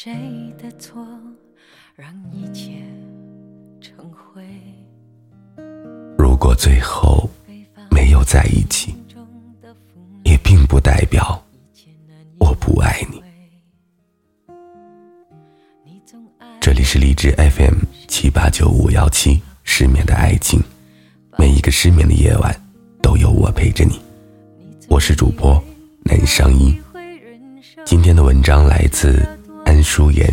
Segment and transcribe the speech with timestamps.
[0.00, 0.14] 谁
[0.56, 1.04] 的错，
[1.96, 2.84] 让一切
[3.80, 4.44] 成灰。
[6.16, 7.28] 如果最后
[7.90, 8.94] 没有在一起，
[10.22, 11.44] 也并不代表
[12.38, 13.20] 我不爱你。
[16.60, 20.62] 这里是荔枝 FM 七八九五幺七失眠的爱情，
[21.36, 22.54] 每一个失眠的夜晚
[23.02, 24.00] 都有我陪着你。
[24.88, 25.60] 我是主播
[26.04, 26.72] 南商一。
[27.84, 29.26] 今天的文章来自
[29.68, 30.26] 安淑妍。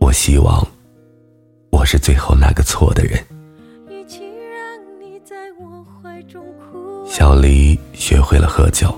[0.00, 0.66] 我希望
[1.70, 3.16] 我是最后那个错的人。
[7.06, 8.92] 小黎学会了喝酒，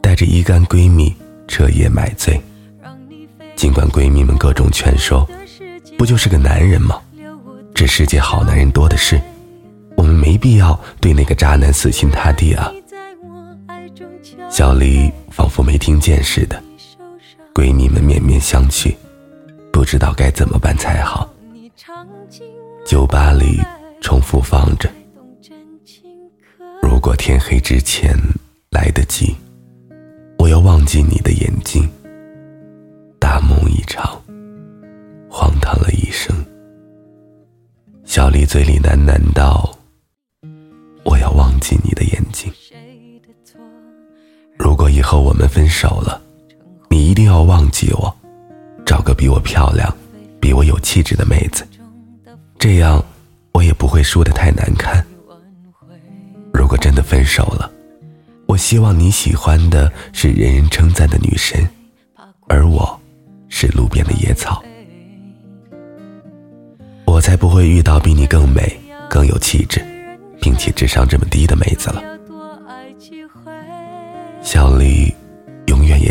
[0.00, 1.14] 带着一干闺蜜
[1.46, 2.40] 彻夜买醉。
[3.54, 5.28] 尽管闺蜜们各种劝说，
[5.98, 6.98] 不就是个男人吗？
[7.74, 9.20] 这世界好男人多的是，
[9.98, 12.72] 我们没必要对那个渣男死心塌地啊。
[14.48, 16.60] 小黎仿佛没听见似的，
[17.58, 18.94] 闺蜜们面面相觑，
[19.72, 21.28] 不知道该怎么办才好。
[22.86, 23.60] 酒吧里
[24.00, 24.88] 重复放着
[26.80, 28.16] ：“如果天黑之前
[28.70, 29.34] 来得及，
[30.38, 31.82] 我要忘记你的眼睛。”
[33.18, 34.22] 大梦一场，
[35.28, 36.32] 荒唐了一生。
[38.04, 39.76] 小丽嘴里喃喃道
[41.02, 42.52] ：“我要忘记你的眼睛。”
[44.56, 46.22] 如果以后我们分手了，
[46.98, 48.12] 你一定要忘记我，
[48.84, 49.88] 找个比我漂亮、
[50.40, 51.64] 比我有气质的妹子，
[52.58, 53.00] 这样
[53.52, 55.06] 我也不会输得太难看。
[56.52, 57.70] 如果真的分手了，
[58.46, 61.64] 我希望你喜欢的是人人称赞的女神，
[62.48, 63.00] 而我
[63.48, 64.60] 是路边的野草，
[67.06, 68.76] 我才不会遇到比你更美、
[69.08, 69.80] 更有气质，
[70.40, 72.02] 并且智商这么低的妹子了。
[74.40, 74.97] 小丽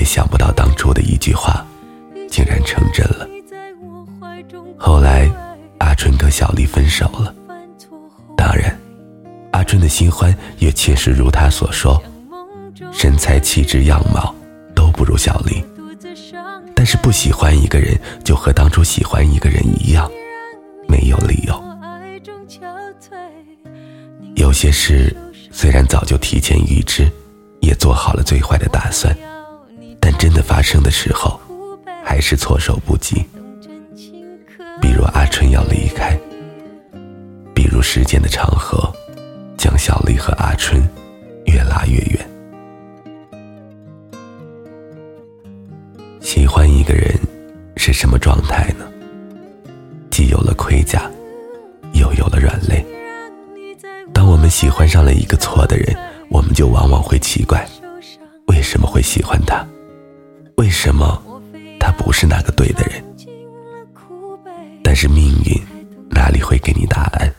[0.08, 1.64] 想不到，当初的一句话，
[2.30, 3.28] 竟然成真了。
[4.78, 5.30] 后来，
[5.80, 7.36] 阿春跟小丽分手了。
[8.38, 8.80] 当然，
[9.52, 12.02] 阿春的新欢也确实如他所说，
[12.94, 14.34] 身材、气质、样貌
[14.74, 15.62] 都不如小丽。
[16.74, 20.10] 但是不喜欢一个人，就和当初喜欢一个人一样，
[20.88, 21.64] 没有理由。
[24.36, 25.14] 有些事
[25.52, 27.12] 虽然早就提前预知。
[27.60, 29.14] 也做好了最坏的打算，
[30.10, 31.38] 但真的发生的时候，
[32.02, 33.26] 还是措手不及。
[34.80, 36.18] 比如阿春要离开，
[37.54, 38.90] 比如时间的长河，
[39.58, 40.82] 将小丽和阿春
[41.48, 42.26] 越拉越远。
[46.22, 47.14] 喜欢一个人
[47.76, 48.88] 是什么状态呢？
[50.10, 51.12] 既有了盔甲，
[51.92, 52.82] 又有了软肋。
[54.14, 55.94] 当我们喜欢上了一个错的人。
[56.30, 57.66] 我们就往往会奇怪，
[58.48, 59.66] 为什么会喜欢他？
[60.58, 61.22] 为什么
[61.80, 63.04] 他不是那个对的人？
[64.84, 65.56] 但是命运
[66.10, 67.32] 哪里会给你答案？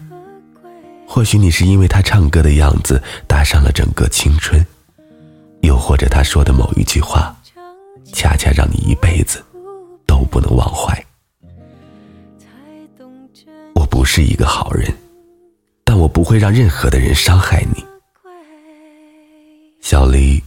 [1.04, 4.64] 或许你是因为他唱歌的样子搭上了整个青春，
[5.62, 7.36] 又或者他说的某一句话，
[8.12, 9.44] 恰恰让你一辈子
[10.06, 11.04] 都不能忘怀。
[13.74, 14.94] 我不是一个好人，
[15.82, 17.84] 但我不会让任何的人伤害你。
[19.80, 20.40] 小黎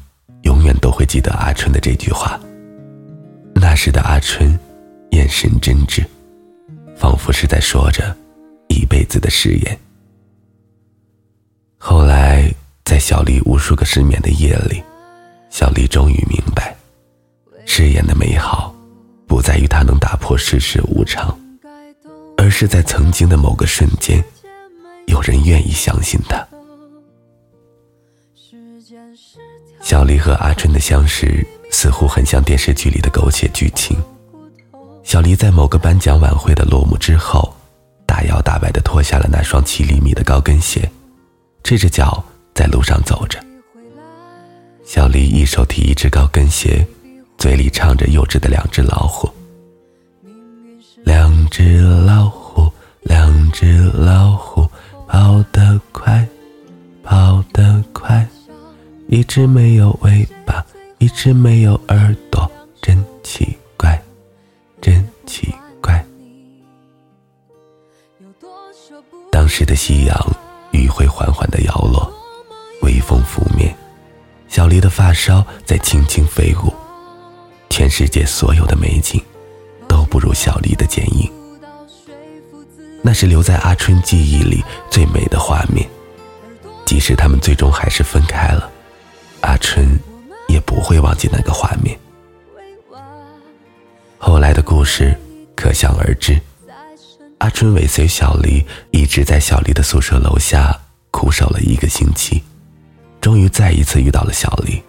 [0.43, 2.39] 永远都会记得阿春的这句话。
[3.61, 4.59] 那时的阿春，
[5.11, 6.03] 眼神真挚，
[6.95, 8.17] 仿佛是在说着
[8.69, 9.79] 一辈子的誓言。
[11.77, 12.51] 后来，
[12.83, 14.81] 在小丽无数个失眠的夜里，
[15.51, 16.75] 小丽终于明白，
[17.63, 18.75] 誓言的美好，
[19.27, 21.39] 不在于它能打破世事无常，
[22.37, 24.23] 而是在曾经的某个瞬间，
[25.05, 26.43] 有人愿意相信它。
[29.81, 33.97] 小丽和阿春的相识似乎很像电视剧里的狗血剧情。
[35.03, 37.51] 小黎在某个颁奖晚会的落幕之后，
[38.05, 40.87] 大摇大摆地脱下了那双七厘米的高跟鞋，
[41.63, 42.23] 赤着脚
[42.53, 43.39] 在路上走着。
[44.85, 46.85] 小黎一手提一只高跟鞋，
[47.37, 49.27] 嘴里唱着幼稚的《两只老虎》。
[51.03, 52.71] 两只老虎，
[53.01, 54.69] 两只老虎，
[55.07, 56.27] 跑得快，
[57.03, 58.27] 跑得快。
[59.07, 60.40] 一只没有尾巴，
[61.01, 62.49] 一只没有耳朵，
[62.79, 63.99] 真奇怪，
[64.79, 65.51] 真奇
[65.81, 66.05] 怪。
[69.31, 70.15] 当时的夕阳
[70.69, 72.07] 余晖缓缓的摇落，
[72.83, 73.75] 微风拂面，
[74.47, 76.71] 小黎的发梢在轻轻飞舞。
[77.67, 79.19] 全世界所有的美景，
[79.87, 81.27] 都不如小黎的剪影。
[83.01, 85.89] 那是留在阿春记忆里最美的画面，
[86.85, 88.69] 即使他们最终还是分开了。
[89.39, 89.99] 阿春
[90.51, 91.97] 也不会忘记那个画面。
[94.17, 95.17] 后来的故事
[95.55, 96.39] 可想而知。
[97.39, 102.43] 阿春尾随小黎，一直在小黎的宿舍楼下苦守了一个星期，
[103.19, 104.79] 终于再一次遇到了小黎。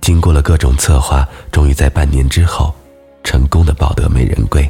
[0.00, 2.74] 经过了各种策划，终于在半年之后，
[3.22, 4.68] 成功的抱得美人归。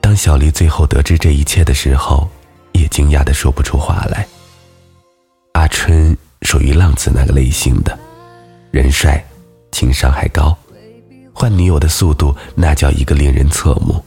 [0.00, 2.26] 当小黎最后得知这一切的时候，
[2.72, 4.26] 也惊讶的说不出话来。
[5.52, 7.98] 阿春属于浪子那个类型的，
[8.72, 9.22] 人帅，
[9.70, 10.56] 情商还高，
[11.34, 14.02] 换女友的速度那叫一个令人侧目。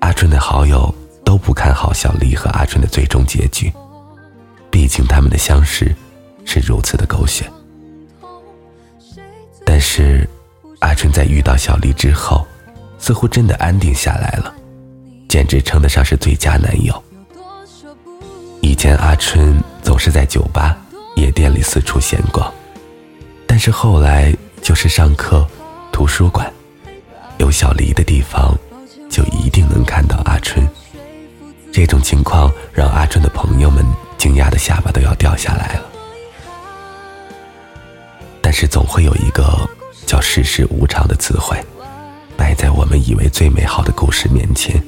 [0.00, 3.70] 阿春的好友都不看好小丽和阿春的最终结局，
[4.70, 5.94] 毕竟他们的相识
[6.46, 7.44] 是如此的狗血。
[9.66, 10.26] 但是，
[10.78, 12.46] 阿春在遇到小丽之后，
[12.98, 14.54] 似乎真的安定下来了，
[15.28, 17.04] 简直称得上是最佳男友。
[18.62, 20.74] 以前阿春总是在酒吧、
[21.16, 22.50] 夜店里四处闲逛，
[23.54, 25.46] 但是后来就是上课、
[25.92, 26.50] 图书馆，
[27.36, 28.56] 有小丽的地方。
[29.10, 30.66] 就一定能看到阿春。
[31.70, 33.84] 这种情况让阿春的朋友们
[34.16, 35.82] 惊讶的下巴都要掉下来了。
[38.40, 39.68] 但是总会有一个
[40.06, 41.62] 叫世事无常的词汇，
[42.38, 44.82] 摆在我们以为最美好的故事面前，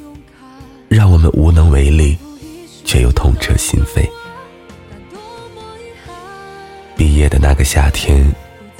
[0.88, 2.16] 让我们无能为力，
[2.82, 4.08] 却又痛彻心扉。
[6.96, 8.26] 毕业的那个夏天，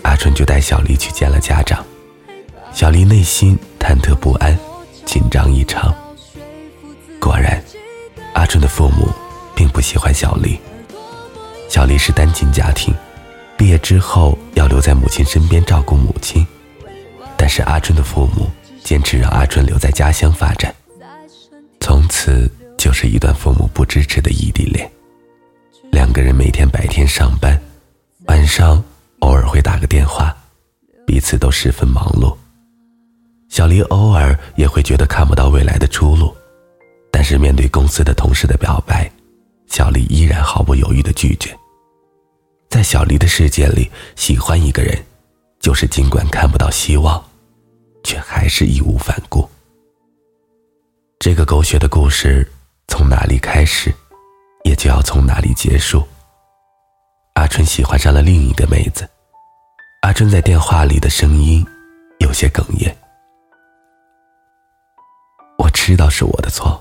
[0.04, 1.84] 阿春就带小丽去见了家长，
[2.72, 4.56] 小丽内心忐忑不安。
[5.04, 5.94] 紧张异常。
[7.20, 7.62] 果然，
[8.32, 9.08] 阿春的父母
[9.54, 10.58] 并不喜欢小丽。
[11.68, 12.92] 小丽是单亲家庭，
[13.56, 16.44] 毕业之后要留在母亲身边照顾母亲。
[17.36, 18.50] 但是阿春的父母
[18.82, 20.74] 坚持让阿春留在家乡发展，
[21.80, 24.90] 从此就是一段父母不支持的异地恋。
[25.92, 27.60] 两个人每天白天上班，
[28.26, 28.82] 晚上
[29.24, 30.36] 偶尔会打个电话，
[31.06, 32.36] 彼此都十分忙碌。
[33.48, 36.36] 小黎偶尔也会觉得看不到未来的出路，
[37.10, 39.10] 但是面对公司的同事的表白，
[39.66, 41.56] 小黎依然毫不犹豫的拒绝。
[42.68, 45.02] 在小黎的世界里，喜欢一个人，
[45.58, 47.24] 就是尽管看不到希望，
[48.02, 49.48] 却还是义无反顾。
[51.18, 52.46] 这个狗血的故事
[52.88, 53.90] 从哪里开始，
[54.64, 56.06] 也就要从哪里结束。
[57.36, 59.08] 阿春喜欢上了另一个妹子，
[60.04, 61.66] 阿春在电话里的声音
[62.18, 62.94] 有些哽咽。
[65.56, 66.78] 我知道是我的错，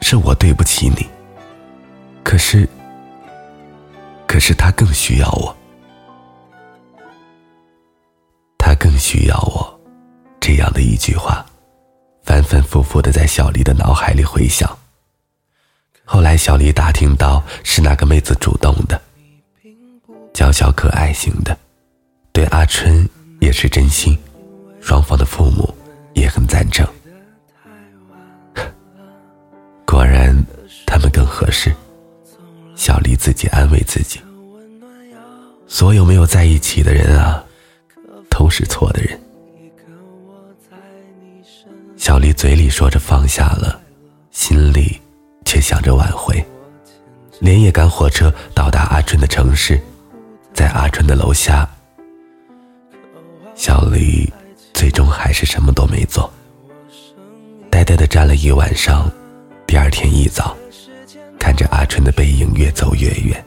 [0.00, 1.04] 是我对不起你。
[2.22, 2.68] 可是，
[4.28, 5.52] 可是他更需要我，
[8.56, 9.80] 他更需要我。
[10.38, 11.44] 这样的一句话，
[12.22, 14.78] 反反复复的在小丽的脑海里回响。
[16.04, 19.02] 后来，小丽打听到是那个妹子主动的，
[20.32, 21.58] 娇小可爱型的，
[22.32, 23.08] 对阿春
[23.40, 24.16] 也是真心，
[24.80, 25.72] 双方的父母
[26.14, 26.86] 也很赞成。
[29.84, 30.34] 果然，
[30.86, 31.74] 他们更合适。
[32.76, 34.20] 小丽自己安慰自己：
[35.66, 37.44] 所有没有在一起的人啊，
[38.30, 39.20] 都是错的人。
[41.96, 43.78] 小丽嘴里说着放下了，
[44.30, 44.98] 心里
[45.44, 46.42] 却想着挽回。
[47.40, 49.78] 连夜赶火车到达阿春的城市，
[50.54, 51.68] 在阿春的楼下，
[53.60, 54.26] 小丽
[54.72, 56.32] 最终还是什么都没做，
[57.68, 59.12] 呆呆的站了一晚上。
[59.66, 60.56] 第二天一早，
[61.38, 63.44] 看着阿春的背影越走越远，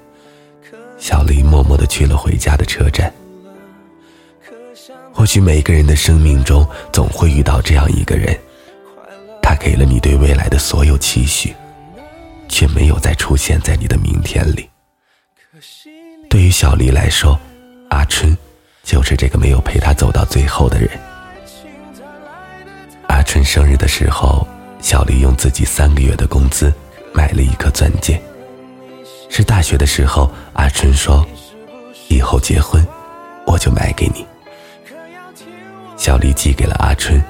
[1.00, 3.12] 小丽默默的去了回家的车站。
[5.12, 8.40] 或许每个人的生命中总会遇到这样一个人，
[9.42, 11.56] 他给了你对未来的所有期许，
[12.48, 14.70] 却没有再出现在你的明天里。
[16.30, 17.40] 对于小丽来说，
[17.90, 18.38] 阿春
[18.84, 20.90] 就是这个没有陪他走到最后的人。
[23.08, 24.48] 阿春生日的时候。
[24.84, 26.72] 小丽用自己三个月的工资
[27.14, 28.22] 买了一颗钻戒，
[29.30, 31.26] 是大学的时候，阿春说
[32.10, 32.86] ：“以后结婚，
[33.48, 34.28] 我就买给你。”
[35.96, 37.24] 小丽寄给了阿春，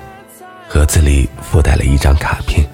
[0.67, 2.67] 盒子里附带了一张卡片。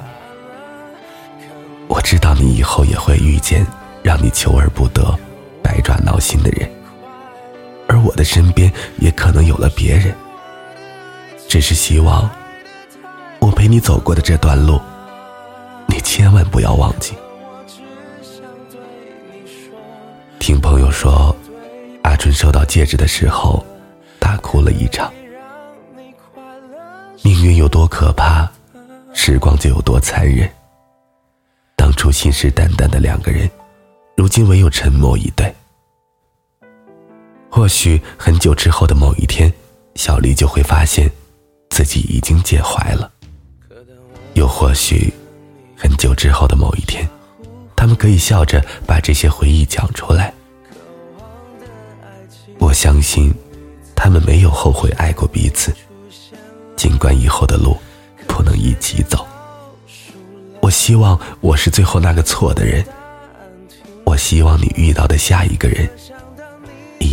[1.89, 3.67] 我知道你以后也会遇见
[4.01, 5.13] 让你求而不得、
[5.61, 6.71] 百爪挠心的人，
[8.09, 10.15] 我的身边也可能有了别人，
[11.47, 12.27] 只是希望。
[13.39, 14.81] 我陪你走过的这段路，
[15.87, 17.13] 你千万不要忘记。
[20.39, 21.35] 听朋友说，
[22.01, 23.63] 阿春收到戒指的时候，
[24.17, 25.13] 大哭了一场。
[27.21, 28.49] 命运有多可怕，
[29.13, 30.49] 时光就有多残忍。
[31.75, 33.47] 当初信誓旦旦的两个人，
[34.17, 35.53] 如今唯有沉默以对。
[37.49, 39.51] 或许很久之后的某一天，
[39.95, 41.09] 小丽就会发现。
[41.69, 43.09] 自己已经介怀了。
[44.33, 45.13] 又或许，
[45.77, 47.07] 很久之后的某一天，
[47.73, 50.33] 他们可以笑着把这些回忆讲出来。
[52.57, 53.33] 我相信，
[53.95, 55.73] 他们没有后悔爱过彼此，
[56.75, 57.77] 尽管以后的路
[58.27, 59.25] 不能一起走。
[60.61, 62.85] 我希望我是最后那个错的人。
[64.03, 65.89] 我希望你遇到的下一个人，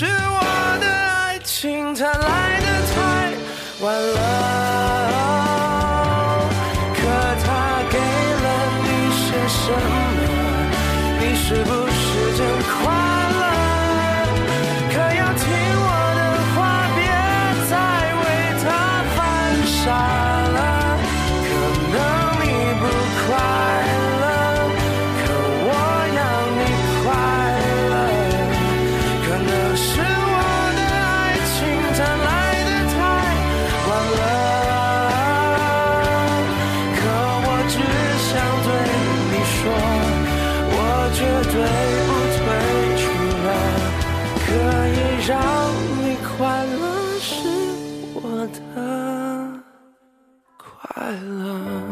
[0.00, 0.40] 是我
[0.80, 2.96] 的爱情它来的太
[3.84, 4.18] 晚了，
[6.94, 6.98] 可
[7.44, 7.46] 它
[7.90, 8.46] 给了
[8.80, 10.18] 你些什么？
[11.20, 11.70] 你是不
[51.10, 51.89] I love.